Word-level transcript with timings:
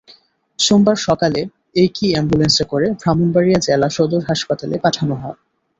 সোমবার 0.59 0.97
সকালে 1.01 1.41
একই 1.75 2.09
অ্যাম্বুলেন্সে 2.13 2.63
করে 2.63 2.87
ব্রাহ্মণবাড়িয়া 2.93 3.59
জেলা 3.59 3.87
সদর 3.89 4.21
হাসপাতালে 4.29 4.75
পাঠানো 4.83 5.15
হয়। 5.15 5.37